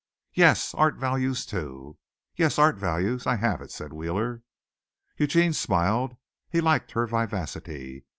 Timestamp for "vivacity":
7.05-8.05